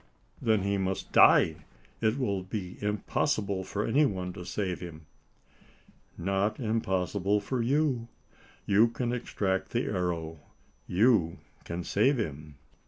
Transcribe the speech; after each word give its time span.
"Then 0.41 0.63
he 0.63 0.79
must 0.79 1.11
die: 1.11 1.57
it 2.01 2.17
will 2.17 2.41
be 2.41 2.77
impossible 2.81 3.63
for 3.63 3.85
any 3.85 4.03
one 4.03 4.33
to 4.33 4.43
save 4.45 4.79
him." 4.79 5.05
"Not 6.17 6.59
impossible 6.59 7.39
for 7.39 7.61
you. 7.61 8.07
You 8.65 8.87
can 8.87 9.13
extract 9.13 9.69
the 9.73 9.83
arrow 9.85 10.39
you 10.87 11.37
can 11.65 11.83
save 11.83 12.17
him!" 12.17 12.55